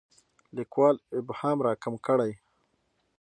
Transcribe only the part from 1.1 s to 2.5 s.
ابهام راکم کړي.